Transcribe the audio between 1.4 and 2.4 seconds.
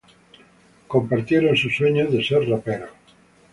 sus sueños de